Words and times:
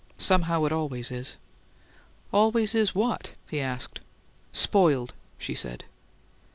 Somehow 0.17 0.65
it 0.65 0.71
always 0.71 1.11
is." 1.11 1.35
"'Always 2.31 2.73
is' 2.73 2.95
what?" 2.95 3.35
he 3.47 3.59
asked. 3.59 3.99
"Spoiled," 4.51 5.13
she 5.37 5.53
said. 5.53 5.83